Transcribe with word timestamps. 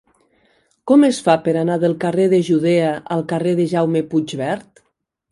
Com 0.91 1.03
es 1.07 1.17
fa 1.25 1.33
per 1.47 1.51
anar 1.63 1.75
del 1.83 1.93
carrer 2.03 2.25
de 2.31 2.39
Judea 2.47 2.87
al 3.17 3.21
carrer 3.33 3.53
de 3.59 3.67
Jaume 3.75 4.01
Puigvert? 4.15 4.83